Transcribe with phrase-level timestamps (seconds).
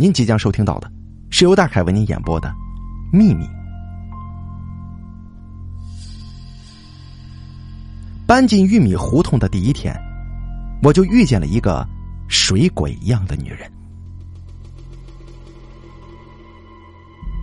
[0.00, 0.88] 您即将收听到的
[1.28, 2.48] 是由大凯为您演播的
[3.12, 3.44] 《秘密》。
[8.24, 9.92] 搬进玉米胡同的第一天，
[10.84, 11.84] 我就遇见了一个
[12.28, 13.68] 水鬼一样的女人。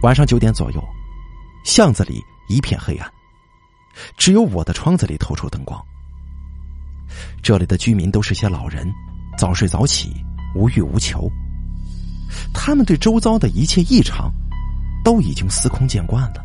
[0.01, 0.81] 晚上九点左右，
[1.65, 3.11] 巷子里一片黑暗，
[4.15, 5.77] 只有我的窗子里透出灯光。
[7.43, 8.89] 这里的居民都是些老人，
[9.37, 10.13] 早睡早起，
[10.55, 11.29] 无欲无求。
[12.53, 14.31] 他们对周遭的一切异常
[15.03, 16.43] 都已经司空见惯了。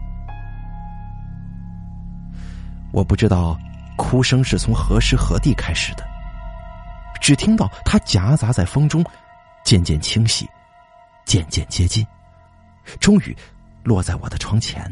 [2.93, 3.59] 我不知道
[3.97, 6.05] 哭声是从何时何地开始的，
[7.21, 9.05] 只听到它夹杂在风中，
[9.65, 10.49] 渐渐清晰，
[11.25, 12.05] 渐渐接近，
[12.99, 13.37] 终于
[13.85, 14.83] 落在我的窗前，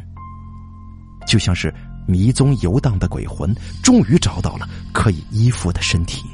[1.26, 1.74] 就像是
[2.06, 6.24] 迷踪游荡的鬼魂，终于找到了可以依附的身体。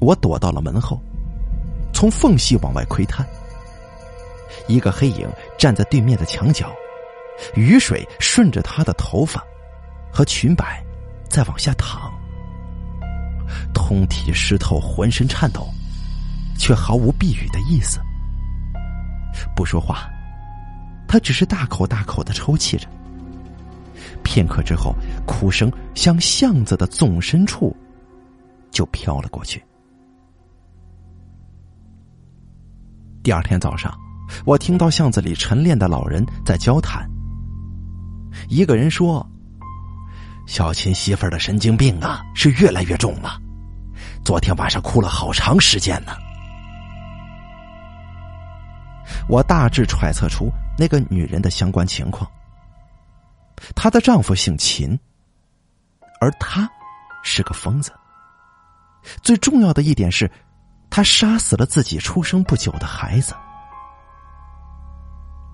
[0.00, 1.00] 我躲到了门后，
[2.04, 3.26] 从缝隙往外窥探。
[4.68, 6.70] 一个黑影站在对面的墙角，
[7.54, 9.42] 雨水顺着他的头发
[10.12, 10.84] 和裙摆
[11.30, 12.12] 在往下淌，
[13.72, 15.66] 通体湿透，浑身颤抖，
[16.58, 17.98] 却毫无避雨的意思。
[19.56, 20.06] 不说话，
[21.08, 22.86] 他只是大口大口的抽泣着。
[24.22, 24.94] 片刻之后，
[25.26, 27.74] 哭声向巷子的纵深处
[28.70, 29.64] 就飘了过去。
[33.24, 33.98] 第二天早上，
[34.44, 37.08] 我听到巷子里晨练的老人在交谈。
[38.50, 39.26] 一个人说
[40.46, 43.40] ：“小秦媳妇儿的神经病啊，是越来越重了。
[44.22, 46.12] 昨天晚上哭了好长时间呢。”
[49.26, 52.30] 我大致揣测出那个女人的相关情况。
[53.74, 55.00] 她的丈夫姓秦，
[56.20, 56.70] 而她
[57.22, 57.90] 是个疯子。
[59.22, 60.30] 最重要的一点是。
[60.94, 63.34] 他杀死了自己出生不久的孩子。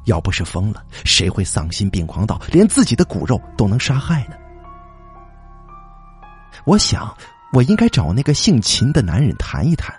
[0.04, 4.36] 要不是疯了，谁会丧心病狂到连自己的骨肉都能杀害呢？
[6.66, 7.16] 我想，
[7.54, 9.98] 我应该找那个姓秦的男人谈一谈，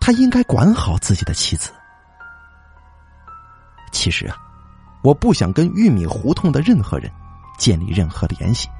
[0.00, 1.70] 他应该管好自己的妻子。
[3.92, 4.36] 其实啊，
[5.02, 7.12] 我不想跟玉米胡同的任何人
[7.58, 8.70] 建立任何联系。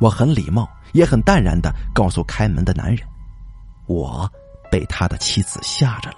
[0.00, 3.06] 我很礼貌，也很淡然的告诉开门的男人。
[3.86, 4.30] 我
[4.70, 6.16] 被他的妻子吓着了。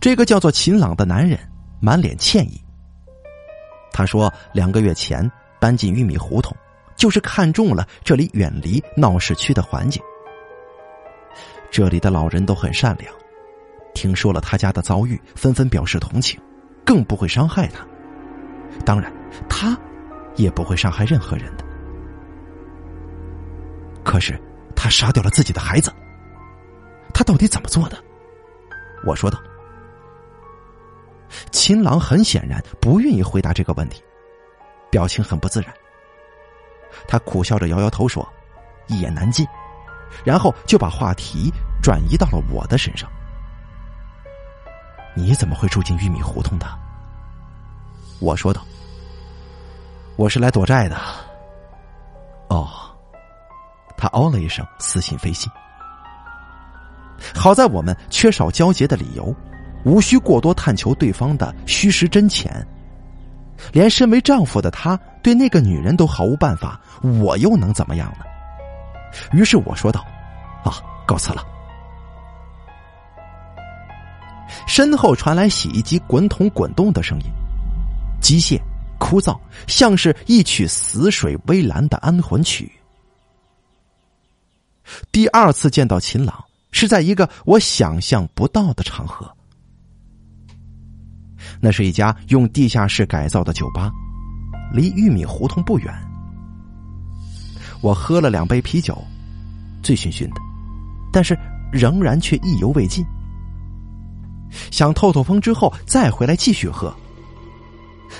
[0.00, 1.38] 这个叫做秦朗的男人
[1.80, 2.58] 满脸歉意。
[3.92, 5.30] 他说：“两个月前
[5.60, 6.56] 搬进玉米胡同，
[6.96, 10.02] 就是看中了这里远离闹市区的环境。
[11.70, 13.12] 这里的老人都很善良，
[13.92, 16.40] 听说了他家的遭遇，纷纷表示同情，
[16.84, 17.84] 更不会伤害他。
[18.86, 19.12] 当然，
[19.48, 19.76] 他
[20.36, 21.64] 也不会伤害任何人的。
[24.04, 24.40] 可是。”
[24.82, 25.92] 他杀掉了自己的孩子，
[27.12, 28.02] 他到底怎么做的？
[29.04, 29.38] 我说道。
[31.52, 34.02] 秦朗很显然不愿意回答这个问题，
[34.90, 35.74] 表情很不自然。
[37.06, 38.26] 他苦笑着摇摇头说
[38.88, 39.46] ：“一言难尽。”
[40.24, 41.52] 然后就把话题
[41.82, 43.06] 转移到了我的身上。
[45.14, 46.66] 你怎么会住进玉米胡同的？
[48.18, 48.64] 我说道。
[50.20, 50.98] 我是来躲债的。
[52.48, 52.68] 哦。
[53.96, 55.50] 他哦了一声，似信非信。
[57.34, 59.34] 好在我们缺少交结的理由，
[59.82, 62.54] 无需过多探求对方的虚实真浅。
[63.72, 68.26] 连身为丈夫的他对那个女人都毫无办法，我又能怎么样呢？
[69.32, 70.04] 于是我说道
[70.64, 71.42] ：“啊，告辞了。”
[74.68, 77.32] 身后传来洗衣机滚筒滚动的声音，
[78.20, 78.60] 机械、
[79.00, 82.70] 枯燥，像是一曲死水微澜的安魂曲。
[85.10, 89.28] 第二次见到秦朗，是在一个我想象不到的场合。
[91.60, 93.90] 那是一家用地下室改造的酒吧，
[94.72, 95.92] 离玉米胡同不远。
[97.80, 99.02] 我喝了两杯啤酒，
[99.82, 100.40] 醉醺醺的，
[101.12, 101.36] 但是
[101.72, 103.04] 仍然却意犹未尽。
[104.70, 106.94] 想透透风之后再回来继续喝。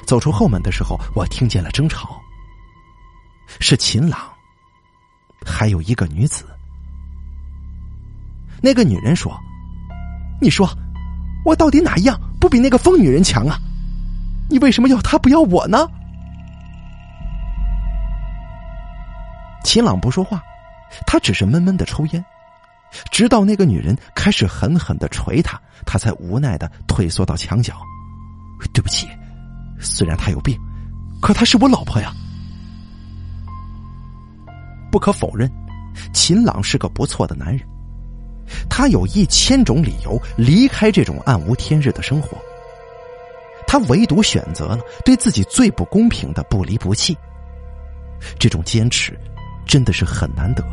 [0.06, 2.20] 走出后门的时候，我听见了争吵，
[3.60, 4.18] 是秦朗，
[5.44, 6.44] 还有一个女子。
[8.62, 9.32] 那个女人说
[10.40, 10.68] ：“你说，
[11.44, 13.58] 我到底哪一样不比那个疯女人强啊？
[14.48, 15.88] 你为什么要她不要我呢？”
[19.62, 20.42] 秦朗不说话，
[21.06, 22.24] 他只是闷闷的抽烟，
[23.10, 27.80] 直到那个女人开始狠狠的捶他，他才无奈的退缩到墙角。
[28.72, 29.08] 对不起，
[29.80, 30.58] 虽然他有病，
[31.20, 32.12] 可他是我老婆呀。
[34.92, 35.50] 不可否认。
[36.12, 37.66] 秦朗是个不错的男人，
[38.70, 42.38] 他有一千种理由离开这种暗无天日的生活，
[43.66, 47.16] 他唯独选择了对自己最不公平的不离不弃。
[48.38, 49.18] 这种坚持
[49.66, 50.64] 真的是很难得。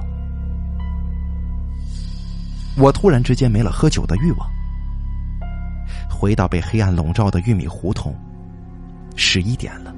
[2.77, 4.47] 我突然之间没了喝酒的欲望，
[6.09, 8.15] 回到被黑暗笼罩的玉米胡同，
[9.17, 9.93] 十一点了。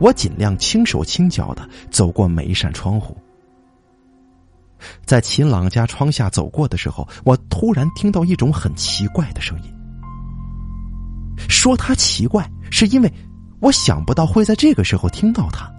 [0.00, 3.16] 我尽量轻手轻脚的走过每一扇窗户，
[5.04, 9.72] 在秦朗家窗下走过的时候，我突然听到一种很奇怪的声音。
[11.48, 13.12] 说他奇怪，是因为
[13.60, 15.72] 我想不到会在这个时候听到他。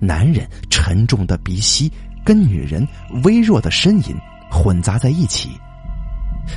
[0.00, 1.92] 男人沉重的鼻息
[2.24, 2.86] 跟女人
[3.24, 4.16] 微弱的呻吟
[4.50, 5.50] 混杂在一起，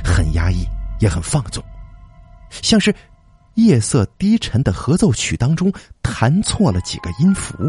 [0.04, 0.64] 很压抑，
[1.00, 1.62] 也很放纵，
[2.50, 2.94] 像是。
[3.54, 7.68] 夜色低沉的合奏曲当中，弹错了几个音符，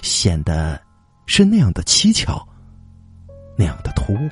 [0.00, 0.80] 显得
[1.26, 2.40] 是那样的蹊跷，
[3.58, 4.30] 那样的突兀。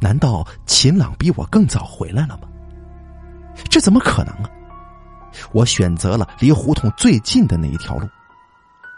[0.00, 2.48] 难道秦朗比我更早回来了吗？
[3.68, 4.48] 这怎么可能啊！
[5.52, 8.08] 我选择了离胡同最近的那一条路，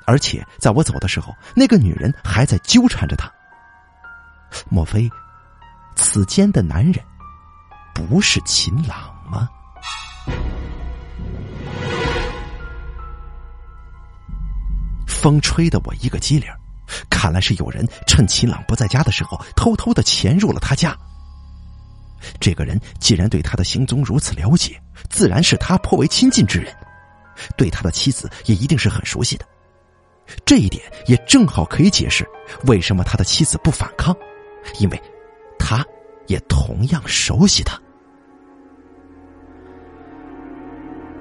[0.07, 3.29] 而且在我走的时候，那个女人还在纠缠着他。
[4.69, 5.11] 莫非
[5.97, 7.05] 此间的男人？
[7.95, 9.49] 不是秦朗吗？
[15.07, 16.51] 风吹得我一个激灵，
[17.09, 20.95] 看来是有人趁秦朗不在家的时候，偷偷的潜入了他家。
[22.41, 26.75] 这个人既然对他的行踪如此了解，自然是他颇为亲近之人，
[27.57, 29.47] 对他的妻子也一定是很熟悉的。
[30.45, 32.27] 这一点也正好可以解释
[32.67, 34.15] 为什么他的妻子不反抗，
[34.79, 35.03] 因为
[35.59, 35.85] 他
[36.27, 37.81] 也同样熟悉他。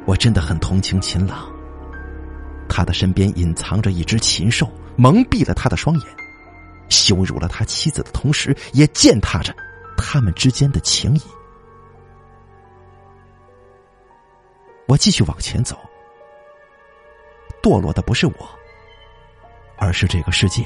[0.06, 1.48] 我真的很同情秦朗，
[2.68, 6.08] 他的身边隐藏着一只禽兽，蒙蔽了他的双眼，
[6.90, 9.56] 羞辱了他妻子的同时，也践踏着
[9.96, 11.22] 他们之间的情谊。
[14.88, 15.78] 我继续往前走，
[17.62, 18.34] 堕落的不是我，
[19.78, 20.66] 而是这个世界。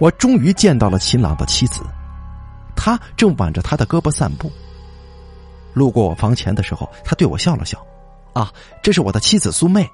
[0.00, 1.84] 我终于见到了秦朗的妻子，
[2.74, 4.50] 他正挽着他的胳膊散步。
[5.74, 7.84] 路过我房前的时候，他对我笑了笑
[8.32, 8.50] ，“啊，
[8.82, 9.86] 这是我的妻子苏妹。”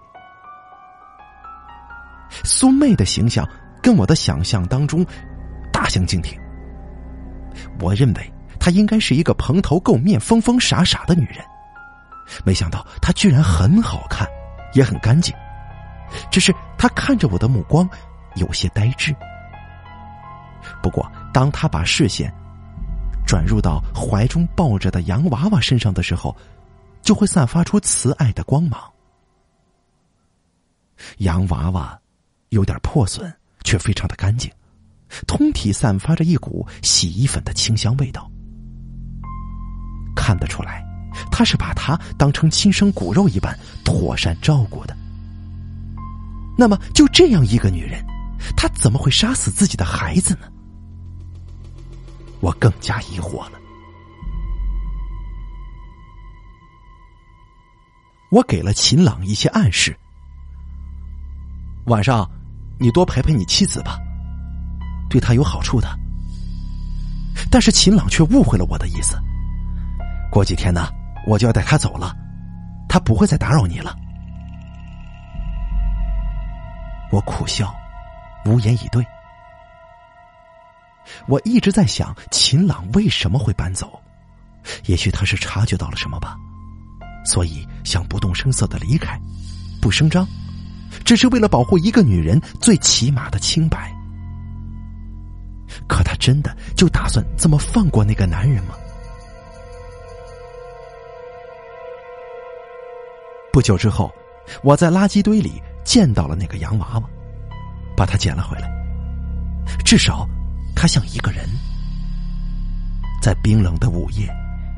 [2.45, 3.45] 苏妹的形象
[3.83, 5.05] 跟我的想象当中
[5.73, 6.39] 大相径庭。
[7.81, 11.45] 我认为她应该是一个蓬头垢面、疯疯傻傻的女人，
[12.45, 14.29] 没想到她居然很好看，
[14.75, 15.35] 也很干净。
[16.31, 17.89] 只是她看着我的目光
[18.37, 19.13] 有些呆滞。
[20.81, 22.33] 不过，当她把视线……
[23.31, 26.37] 转入到怀中抱着的洋娃娃身上的时候，
[27.01, 28.81] 就会散发出慈爱的光芒。
[31.19, 31.97] 洋娃娃
[32.49, 33.33] 有点破损，
[33.63, 34.51] 却非常的干净，
[35.29, 38.29] 通体散发着一股洗衣粉的清香味道。
[40.17, 40.85] 看得出来，
[41.31, 44.97] 他是把它当成亲生骨肉一般妥善照顾的。
[46.59, 48.05] 那么，就这样一个女人，
[48.57, 50.49] 她怎么会杀死自己的孩子呢？
[52.41, 53.59] 我更加疑惑了。
[58.31, 59.97] 我给了秦朗一些暗示：
[61.87, 62.31] 晚上
[62.79, 63.99] 你多陪陪你妻子吧，
[65.09, 65.89] 对她有好处的。
[67.51, 69.19] 但是秦朗却误会了我的意思。
[70.31, 70.89] 过几天呢，
[71.27, 72.15] 我就要带他走了，
[72.89, 73.97] 他不会再打扰你了。
[77.11, 77.75] 我苦笑，
[78.45, 79.05] 无言以对。
[81.29, 84.01] 我一直在想，秦朗为什么会搬走？
[84.87, 86.37] 也许他是察觉到了什么吧，
[87.25, 89.19] 所以想不动声色的离开，
[89.81, 90.27] 不声张，
[91.05, 93.91] 只是为了保护一个女人最起码的清白。
[95.89, 98.75] 可他真的就打算这么放过那个男人吗？
[103.53, 104.13] 不久之后，
[104.63, 107.03] 我在垃圾堆里见到了那个洋娃娃，
[107.97, 108.71] 把它捡了回来，
[109.85, 110.29] 至少。
[110.81, 111.47] 他像一个人，
[113.21, 114.35] 在冰冷的午夜，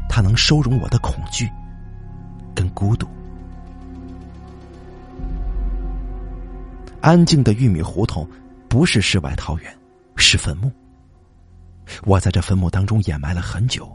[0.09, 1.49] 他能收容我的恐惧
[2.57, 3.07] 跟孤独。
[7.01, 8.29] 安静的玉米胡同
[8.69, 9.73] 不是世外桃源，
[10.17, 10.73] 是坟墓。
[12.03, 13.89] 我在这坟墓当中掩埋了很久，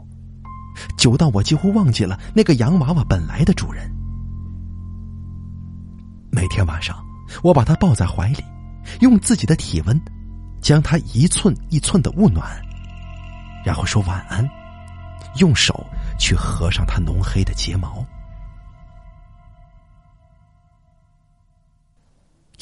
[0.96, 3.86] 久到我几乎忘记了那个洋娃娃本来的主人。
[6.32, 7.04] 每天晚上，
[7.42, 8.42] 我把它抱在怀里，
[9.00, 10.00] 用自己的体温。
[10.60, 12.60] 将他一寸一寸的捂暖，
[13.64, 14.48] 然后说晚安，
[15.36, 15.86] 用手
[16.18, 18.04] 去合上他浓黑的睫毛。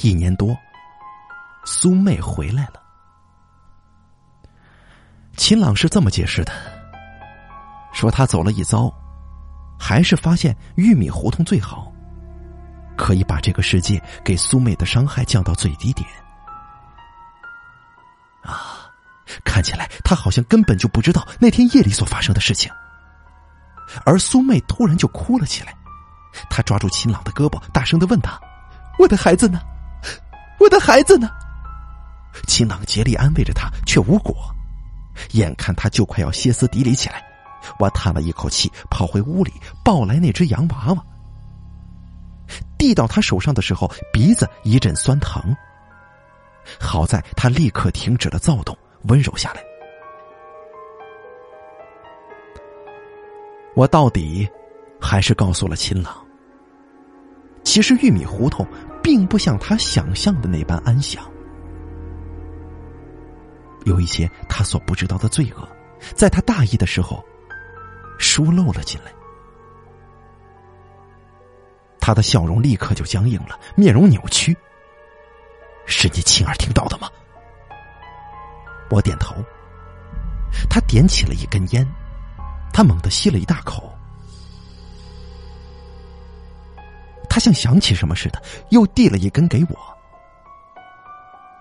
[0.02, 0.54] 一年多，
[1.64, 2.82] 苏妹回来了。
[5.36, 6.52] 秦朗是这么解释的：
[7.92, 8.92] 说他走了一遭，
[9.78, 11.90] 还是发现玉米胡同最好，
[12.96, 16.06] 可以把这个世界给苏妹的伤害降到最低点。
[18.46, 18.90] 啊，
[19.44, 22.70] 看起来他好像根本就不知道那天夜里所发生的事情。
[24.04, 25.74] 而苏妹突然就哭了起来，
[26.50, 28.38] 她抓住秦朗的胳膊，大声的问他
[28.98, 29.60] ：“我的孩子呢？
[30.58, 31.28] 我的孩子呢？”
[32.46, 34.34] 秦朗竭力安慰着她，却无果。
[35.32, 37.24] 眼看他就快要歇斯底里起来，
[37.78, 41.02] 我叹了一口气，跑回屋里抱来那只洋娃娃，
[42.76, 45.56] 递到他手上的时候，鼻子一阵酸疼。
[46.78, 49.62] 好在他立刻停止了躁动，温柔下来。
[53.74, 54.48] 我到底
[55.00, 56.26] 还是告诉了秦朗，
[57.62, 58.66] 其实玉米胡同
[59.02, 61.22] 并不像他想象的那般安详，
[63.84, 65.68] 有一些他所不知道的罪恶，
[66.14, 67.22] 在他大意的时候
[68.18, 69.12] 疏漏了进来。
[72.00, 74.56] 他的笑容立刻就僵硬了，面容扭曲。
[75.86, 77.08] 是你亲耳听到的吗？
[78.90, 79.34] 我点头。
[80.70, 81.86] 他点起了一根烟，
[82.72, 83.92] 他猛地吸了一大口。
[87.28, 89.76] 他像想起什么似的，又递了一根给我。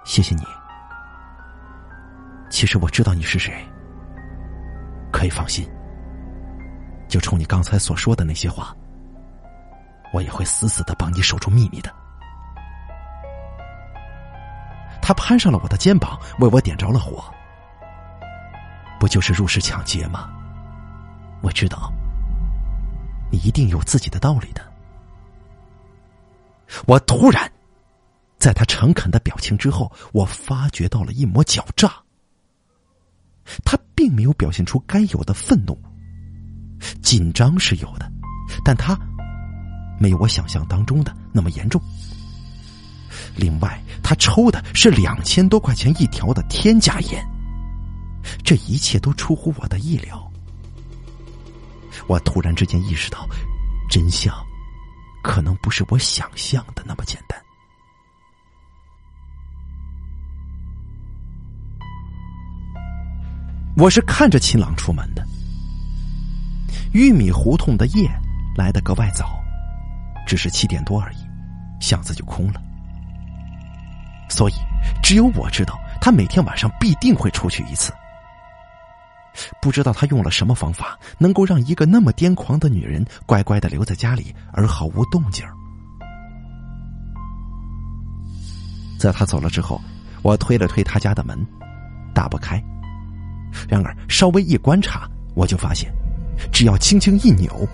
[0.06, 0.44] 谢谢你。
[2.50, 3.54] 其实我知道你是谁，
[5.12, 5.70] 可以放心。
[7.10, 8.74] 就冲你刚才所说的那些话，
[10.14, 11.94] 我也会死死的帮你守住秘密的。
[15.06, 17.24] 他攀上了我的肩膀，为我点着了火。
[19.00, 20.32] 不就是入室抢劫吗？
[21.44, 21.94] 我知道，
[23.32, 24.66] 你一定有自己的道理的。
[26.88, 27.52] 我突然，
[28.40, 31.94] 在他诚恳的表情之后，我发觉到了一抹狡诈。
[33.64, 35.80] 他并没有表现出该有的愤怒，
[37.04, 38.12] 紧张是有的，
[38.64, 38.98] 但他
[40.00, 41.80] 没有我想象当中的那么严重。
[43.36, 47.26] 另外，他抽的是两千多块钱一条的天价烟，
[48.44, 50.32] 这一切都出乎我的意料。
[52.08, 53.28] 我突然之间意识到，
[53.90, 54.34] 真相
[55.24, 57.38] 可能不是我想象的那么简单。
[63.78, 65.26] 我是看着秦朗出门的，
[66.94, 68.10] 玉米胡同的夜
[68.56, 69.38] 来的格外早，
[70.26, 71.18] 只是七点多而已，
[71.82, 72.62] 巷子就空了。
[74.30, 74.54] 所以，
[75.04, 77.94] 只有我知道，他每天晚上必定会出去一次。
[79.62, 85.46] 不知道他用了什么方法，能够让一个那么癫狂的女人乖乖的留在家里，而毫无动静。
[88.98, 89.80] 在他走了之后，
[90.22, 91.38] 我推了推他家的门，
[92.14, 92.64] 打不开。
[93.68, 95.92] 然而稍微一观察，我就发现，
[96.52, 97.68] 只要轻轻一扭，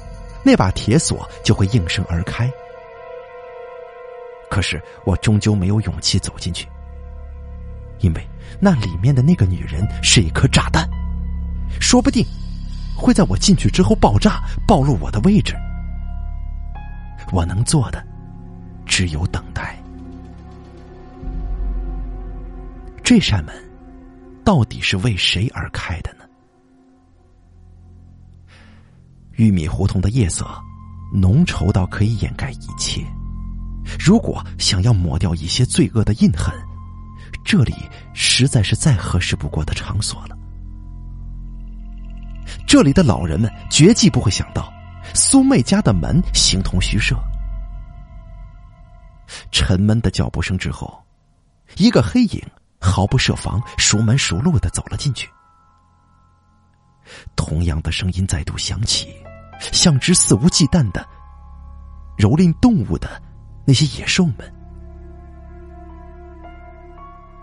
[0.43, 2.51] 那把铁锁就会应声而开。
[4.51, 6.67] 可是我终究没有勇气走进去，
[8.01, 8.27] 因为
[8.59, 10.85] 那里面的那个女人是一颗炸弹，
[11.79, 12.21] 说不定
[12.97, 15.55] 会在我进去之后爆炸，暴露我的位置。
[17.31, 18.05] 我能做的
[18.85, 19.81] 只有等待。
[23.01, 23.55] 这扇门
[24.43, 26.25] 到底是为谁而开的呢？
[29.31, 30.45] 玉米胡同的夜色
[31.13, 33.01] 浓稠到可以掩盖一切。
[33.99, 36.53] 如果想要抹掉一些罪恶的印痕，
[37.43, 37.73] 这里
[38.13, 40.37] 实在是再合适不过的场所了。
[42.67, 44.71] 这里的老人们绝计不会想到，
[45.13, 47.15] 苏妹家的门形同虚设。
[49.51, 51.01] 沉闷的脚步声之后，
[51.77, 52.41] 一个黑影
[52.79, 55.29] 毫不设防、熟门熟路的走了进去。
[57.35, 59.07] 同样的声音再度响起，
[59.71, 61.05] 像只肆无忌惮的
[62.17, 63.21] 蹂躏动物的。
[63.65, 64.53] 那些野兽们，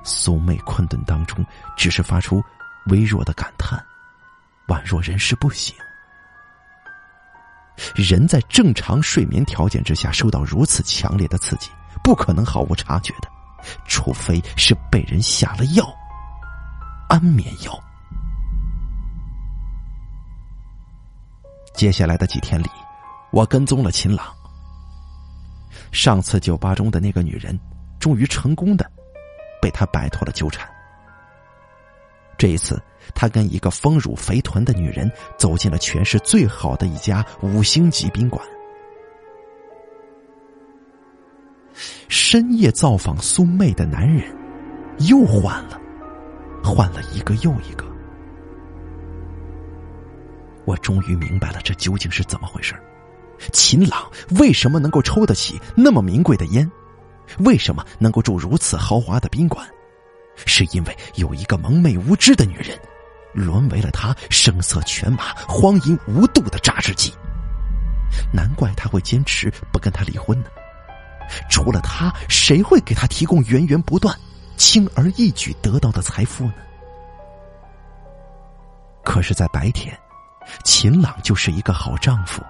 [0.03, 1.45] 苏妹困顿当中，
[1.77, 2.43] 只是发出
[2.87, 3.83] 微弱的感叹，
[4.67, 5.75] 宛若人事不醒。
[7.95, 11.71] 人在正常睡眠条件之下受到如此强烈的刺激，
[12.03, 13.29] 不可能毫无察觉的，
[13.87, 15.89] 除非是被人下了药，
[17.09, 17.81] 安眠药。
[21.75, 22.69] 接下来的几天里，
[23.31, 24.38] 我跟踪了秦朗。
[25.93, 27.59] 上次酒吧中的那个女人，
[27.99, 28.91] 终于成功的
[29.61, 30.69] 被他摆脱了纠缠。
[32.37, 32.81] 这一次，
[33.15, 38.47] 他跟一个丰乳肥臀的女人走进了全市最好的一家五星级宾馆。
[42.09, 44.25] 深夜造访苏妹的男人
[45.09, 45.81] 又换了，
[46.63, 47.85] 换了一个又一个。
[50.65, 52.75] 我终于明白了，这究竟是怎么回事
[53.53, 56.71] 秦朗为什么能够抽得起那么名贵的烟？
[57.41, 59.67] 为什么能够住如此豪华的宾馆？
[60.47, 62.79] 是因为有一个蒙昧无知的女人，
[63.33, 67.13] 沦为了他声色犬马、荒淫无度的榨汁机。
[68.33, 70.49] 难怪他会坚持不跟他离婚呢。
[71.51, 74.17] 除了他，谁会给他提供源源不断、
[74.57, 76.55] 轻而易举得到的财富呢？
[79.05, 79.95] 可是，在白天，
[80.65, 82.43] 秦朗就是一个好丈夫。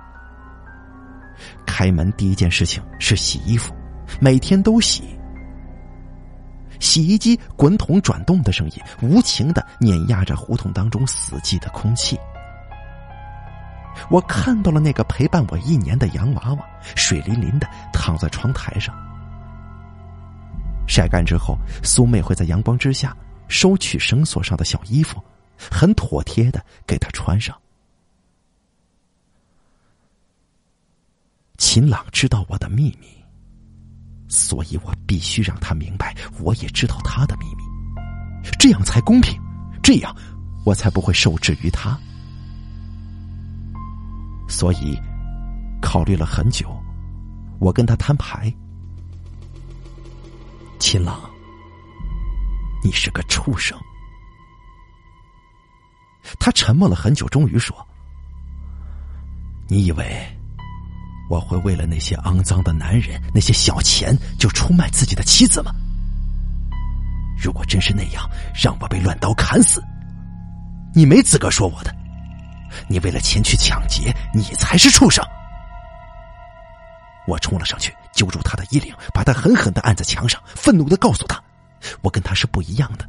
[1.78, 3.72] 开门第一件事情是洗衣服，
[4.18, 5.16] 每天都洗。
[6.80, 12.18] 洗衣机滚筒转动的声音，无情的碾压着胡同当中死寂的空气。
[14.10, 16.66] 我看到了那个陪伴我一年的洋娃娃，
[16.96, 18.92] 水淋淋的躺在窗台上。
[20.88, 23.16] 晒干之后，苏妹会在阳光之下
[23.46, 25.22] 收取绳索上的小衣服，
[25.70, 27.56] 很妥帖的给她穿上。
[31.58, 33.06] 秦朗知道我的秘密，
[34.28, 37.62] 所以我必须让他明白，我也知道他的秘密，
[38.58, 39.36] 这样才公平，
[39.82, 40.16] 这样
[40.64, 41.98] 我才不会受制于他。
[44.48, 44.96] 所以，
[45.82, 46.70] 考虑了很久，
[47.58, 48.52] 我跟他摊牌
[50.78, 51.28] ：“秦朗，
[52.84, 53.76] 你是个畜生。”
[56.38, 57.76] 他沉默了很久，终于说
[59.68, 60.37] ：“你以为
[61.28, 65.72] 我会为了那些肮脏的男人、那些小钱就出卖自己的妻子吗？
[67.36, 69.82] 如果真是那样，让我被乱刀砍死，
[70.94, 71.94] 你没资格说我的。”
[72.86, 75.24] 你为了钱去抢劫，你才是畜生！
[77.26, 81.42] 我冲了上去，揪住他的衣领，把他狠狠的按在墙上，愤怒的告诉他
[82.02, 83.08] ：“我跟他是不一样的。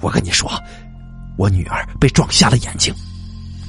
[0.00, 0.50] 我跟你说，
[1.36, 2.94] 我女儿被撞瞎了眼睛，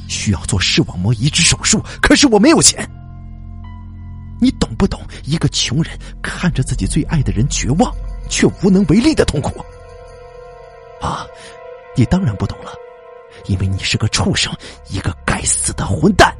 [0.07, 2.89] 需要做视网膜移植手术，可是我没有钱。
[4.41, 7.93] 你懂不懂一个穷人看着自己最爱的人绝望
[8.27, 9.63] 却无能为力的痛苦？
[10.99, 11.27] 啊，
[11.95, 12.73] 你当然不懂了。”
[13.47, 14.53] 因为你是个畜生，
[14.89, 16.35] 一个该死的混蛋！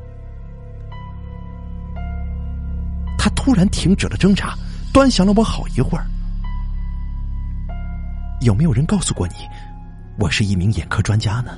[3.18, 4.56] 他突然停止了挣扎，
[4.94, 6.06] 端详了我好一会儿。
[8.42, 9.36] 有没有人告诉过你，
[10.20, 11.58] 我是一名眼科专家呢？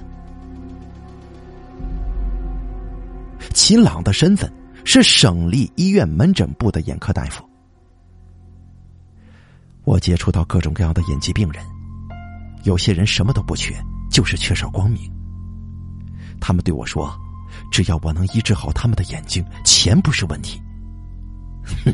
[3.53, 4.49] 秦朗的身份
[4.85, 7.47] 是省立医院门诊部的眼科大夫。
[9.83, 11.63] 我接触到各种各样的眼疾病人，
[12.63, 13.75] 有些人什么都不缺，
[14.09, 15.11] 就是缺少光明。
[16.39, 17.13] 他们对我说
[17.71, 20.61] ：“只要我能医治好他们的眼睛，钱不是问题。”
[21.85, 21.93] 哼！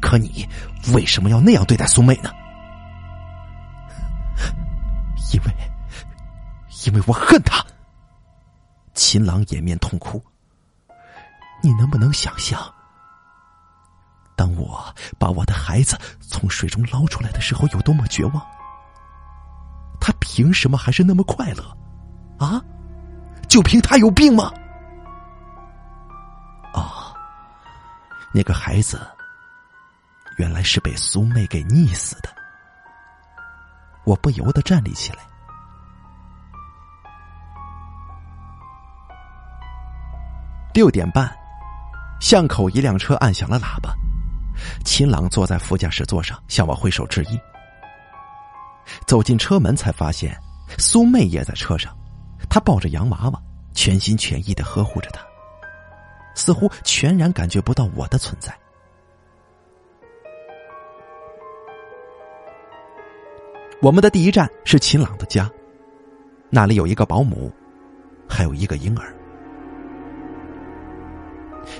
[0.00, 0.46] 可你
[0.92, 2.30] 为什么要那样对待苏妹呢？
[5.32, 5.52] 因为，
[6.86, 7.64] 因为我恨他。
[8.92, 10.22] 秦朗掩面痛哭。
[11.64, 12.62] 你能不能想象，
[14.36, 14.84] 当我
[15.18, 18.46] 把我的孩子从水中捞出来的时候，有多么绝望？
[19.98, 21.64] 他凭什么还是那么快乐？
[22.38, 22.62] 啊？
[23.48, 24.52] 就凭他有病吗？
[26.74, 27.16] 哦，
[28.34, 29.00] 那个孩子
[30.36, 32.28] 原来是被苏妹给溺死的。
[34.04, 35.20] 我不由得站立起来。
[40.74, 41.34] 六点半，
[42.24, 43.94] 巷口一辆车按响了喇叭，
[44.82, 47.38] 秦朗坐在副驾驶座上，向我挥手致意。
[49.06, 50.34] 走进车门，才发现
[50.78, 51.94] 苏妹也在车上。
[52.48, 53.42] 她抱着洋娃娃，
[53.74, 55.20] 全心全意的呵护着他，
[56.34, 58.58] 似乎全然感觉不到我的存在。
[63.82, 65.46] 我们的第一站是秦朗的家，
[66.48, 67.52] 那里有一个保姆，
[68.26, 69.14] 还有一个婴儿。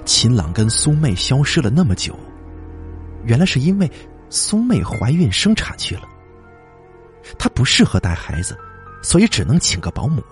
[0.05, 2.19] 秦朗跟苏妹消失了那么久，
[3.25, 3.91] 原来是因为
[4.29, 6.09] 苏妹怀孕生产去了，
[7.39, 8.59] 她不适合带孩子，
[9.03, 10.23] 所以只能请个保姆。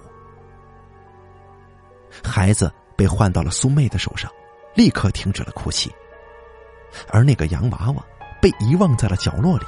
[2.22, 4.30] 孩子被换到了苏妹的手上，
[4.74, 5.90] 立刻停止了哭泣。
[7.08, 8.04] 而那个洋娃娃
[8.40, 9.64] 被遗忘在了角落里。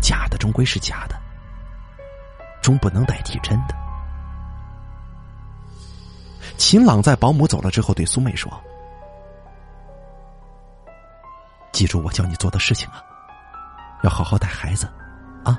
[0.00, 1.16] 假的终归是假的，
[2.62, 3.74] 终不能代替真的。
[6.56, 8.52] 秦朗在保姆走了之后，对苏妹说
[11.72, 13.02] ：“记住我叫你做的事情啊，
[14.02, 14.86] 要好好带孩子，
[15.44, 15.58] 啊。”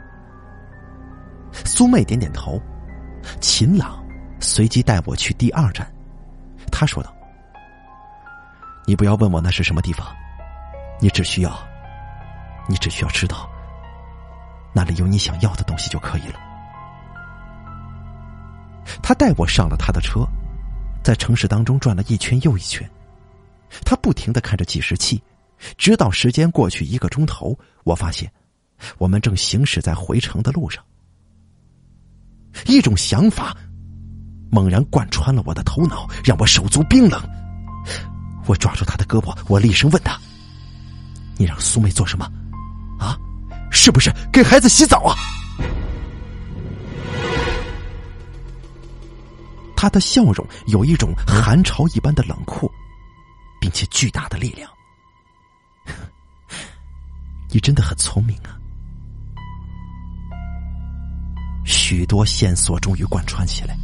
[1.65, 2.61] 苏妹点点头。
[3.41, 4.03] 秦朗。
[4.39, 5.91] 随即带我去第二站，
[6.71, 7.11] 他说道
[8.85, 10.05] ：“你不要问我那是什么地方，
[11.01, 11.57] 你只需要
[12.67, 13.49] 你只需要知道，
[14.73, 16.39] 那里有你想要的东西就可以了。
[19.01, 20.19] 他带我上了他的车，
[21.07, 22.85] 在城市当中转了一圈又一圈。
[23.85, 25.23] 他不停的看着计时器，
[25.77, 28.29] 直到时间过去一个钟头，我发现
[28.97, 30.83] 我们正行驶在回城的路上。
[32.65, 33.55] 一种想法
[34.51, 37.23] 猛然贯穿了我的头脑，让我手足冰冷。
[38.45, 40.19] 我抓住他的胳膊，我厉声问他
[41.39, 42.29] ：“你让苏妹做什么？
[42.99, 43.17] 啊，
[43.71, 45.15] 是不是给孩子洗澡啊？”
[49.77, 52.69] 他的笑容有一种寒潮一般的冷酷。
[53.59, 54.69] 并且巨大的力量，
[57.49, 58.53] 你真的很聪明啊！
[61.65, 63.75] 许多线索终于贯穿起来。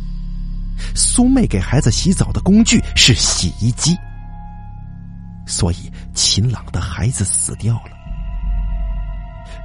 [0.96, 3.98] 苏妹给孩子洗澡的工具是洗衣机，
[5.48, 7.92] 所以秦朗的孩子死掉了。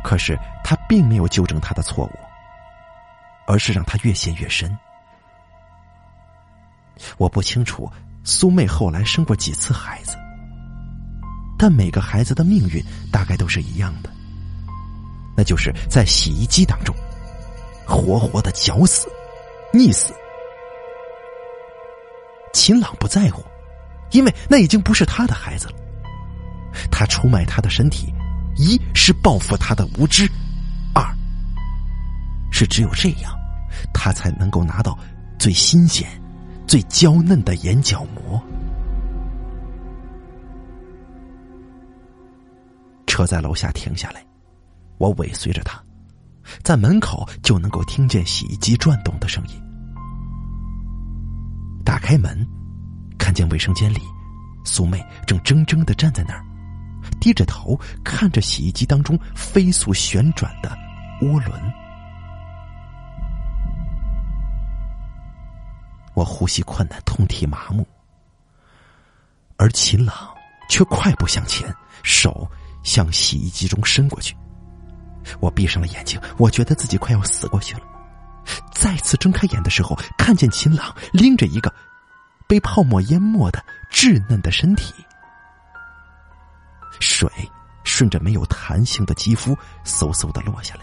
[0.02, 2.18] 可是他并没有纠正他的错误，
[3.46, 4.74] 而是让他越陷越深。
[7.16, 7.90] 我不清楚。
[8.24, 10.12] 苏妹后来生过几次孩子，
[11.58, 14.10] 但每个孩子的命运大概都是一样的，
[15.34, 16.94] 那就是在洗衣机当中
[17.86, 19.08] 活活的绞死、
[19.72, 20.12] 溺死。
[22.52, 23.42] 秦朗不在乎，
[24.10, 25.74] 因为那已经不是他的孩子了。
[26.90, 28.12] 他出卖他的身体，
[28.56, 30.28] 一是报复他的无知，
[30.94, 31.02] 二
[32.52, 33.32] 是只有这样，
[33.94, 34.98] 他才能够拿到
[35.38, 36.06] 最新鲜。
[36.68, 38.40] 最娇嫩的眼角膜。
[43.06, 44.22] 车在楼下停下来，
[44.98, 45.82] 我尾随着他，
[46.62, 49.54] 在门口就能够听见洗衣机转动的声音。
[51.84, 52.46] 打开门，
[53.18, 54.00] 看见卫生间里，
[54.62, 56.44] 苏妹正怔怔的站在那儿，
[57.18, 60.70] 低着头看着洗衣机当中飞速旋转的
[61.22, 61.58] 涡轮。
[66.18, 67.86] 我呼吸困难，通体麻木，
[69.56, 70.34] 而秦朗
[70.68, 72.50] 却快步向前，手
[72.82, 74.36] 向洗衣机中伸过去。
[75.38, 77.82] 我闭上了眼睛，我觉得自己快要死过去了。
[78.72, 81.72] 再次睁开眼的时候，看见秦朗拎着一个
[82.48, 84.92] 被泡沫淹没的稚嫩的身体，
[86.98, 87.30] 水
[87.84, 90.80] 顺着没有弹性的肌肤嗖嗖的落下来。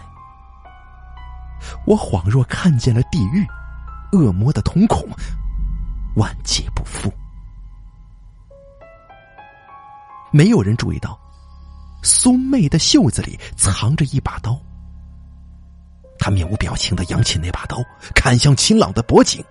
[1.84, 3.46] 我恍若看见了地狱。
[4.16, 5.06] 恶魔的瞳孔，
[6.16, 7.12] 万劫不复。
[10.32, 11.18] 没有人注意到，
[12.02, 14.58] 苏妹的袖子里藏着一把刀。
[16.18, 17.78] 他面无表情的扬起那把刀，
[18.14, 19.44] 砍向秦朗的脖颈，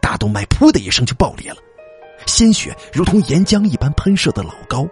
[0.00, 1.58] 大动脉噗的一声就爆裂了，
[2.26, 4.86] 鲜血如同岩浆一般喷射的老高。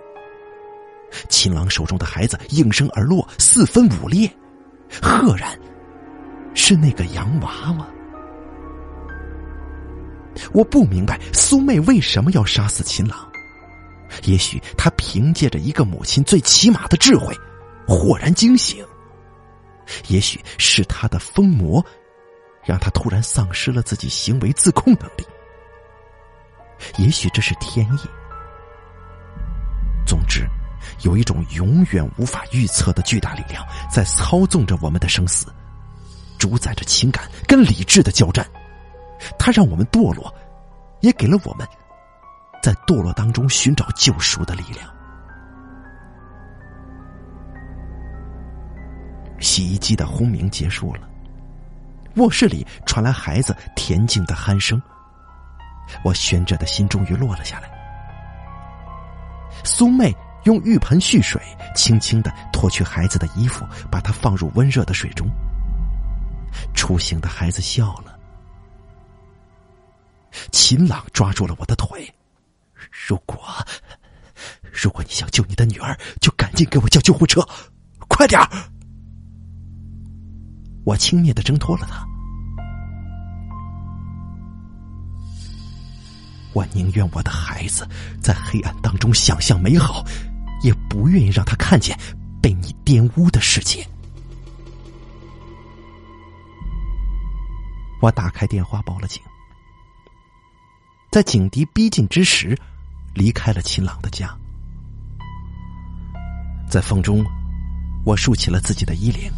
[1.29, 4.31] 秦朗手中的孩子应声而落，四分五裂，
[5.03, 5.59] 赫然
[6.55, 7.87] 是那个洋娃娃。
[10.53, 13.31] 我不明白苏妹为什么要杀死秦朗，
[14.25, 17.37] 也许她凭借着一个母亲最起码的智慧，
[17.87, 18.85] 豁然惊醒。
[20.09, 21.85] 也许是她的疯魔，
[22.65, 25.27] 让她突然丧失了自己行为自控能力。
[26.99, 28.01] 也许这是天意。
[30.07, 30.47] 总之，
[31.03, 35.47] 有一种永远无法预测的巨大力量在操纵着我们的生死，
[36.39, 38.47] 主宰着情感跟理智的交战。
[39.39, 40.33] 他让我们堕落，
[41.01, 41.67] 也给了我们
[42.63, 44.89] 在堕落当中寻找救赎的力量。
[49.41, 51.01] 洗衣机的轰鸣结束了，
[52.15, 54.81] 卧室里传来孩子恬静的鼾声，
[56.05, 57.69] 我悬着的心终于落了下来。
[59.65, 61.43] 苏妹用浴盆蓄水，
[61.75, 65.29] 轻轻的脱去孩子的衣服，把它放入温热的水中。
[66.73, 68.12] 初醒的孩子笑了。
[70.51, 72.13] 秦朗抓住了我的腿。
[73.09, 73.39] 如果，
[74.73, 77.47] 如果你想救你的女儿，就赶紧给我叫救护车，
[78.09, 78.41] 快点！
[80.85, 82.05] 我轻蔑的挣脱了他。
[86.53, 87.89] 我宁愿我的孩子
[88.21, 90.05] 在黑暗当中想象美好，
[90.63, 91.99] 也不愿意让他看见
[92.43, 93.87] 被你玷污的世界。
[98.03, 99.23] 我打开电话报了警。
[101.13, 102.59] 在警笛逼近之时，
[103.13, 104.35] 离开了秦朗的家。
[106.67, 107.23] 在风中，
[108.03, 109.31] 我竖起了自己的衣领，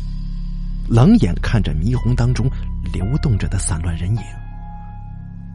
[0.89, 2.49] 冷眼看着霓虹当中
[2.93, 4.23] 流动着的散乱人影，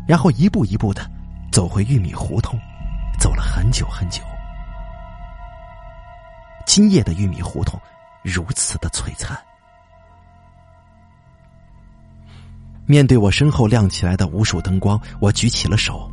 [0.06, 1.10] 然后一步一步的
[1.54, 2.60] 走回玉米胡同，
[3.18, 4.22] 走了很久很久。
[6.66, 7.80] 今夜的玉米胡同
[8.24, 9.40] 如此的璀璨。
[12.89, 16.12] 面对我身后亮起来的无数灯光，我举起了手，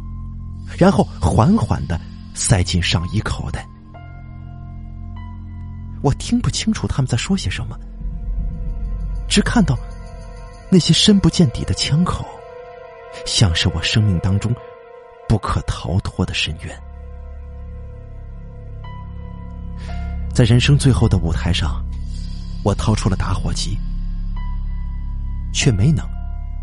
[0.76, 1.98] 然后缓缓的
[2.34, 3.66] 塞进上衣口袋。
[6.02, 7.78] 我听不清楚他们在说些什么，
[9.26, 9.74] 只看到
[10.70, 12.26] 那些深不见底的枪口，
[13.24, 14.54] 像是我生命当中
[15.26, 16.82] 不可逃脱的深渊。
[20.30, 21.82] 在人生最后的舞台上，
[22.62, 23.78] 我掏出了打火机，
[25.54, 26.06] 却没能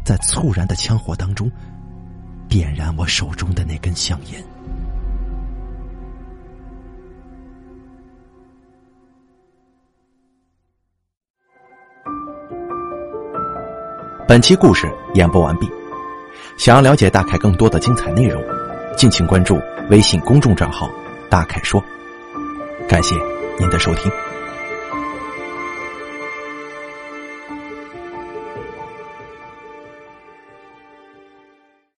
[0.03, 1.49] 在猝然的枪火当中
[2.49, 4.43] 点燃我手中的那根香烟。
[14.27, 15.69] 本期故事演播完毕。
[16.57, 18.41] 想要了解大凯更多的精彩内容，
[18.95, 20.87] 敬请关注微信公众账号
[21.29, 21.83] “大凯说”。
[22.87, 23.15] 感谢
[23.59, 24.11] 您的收听。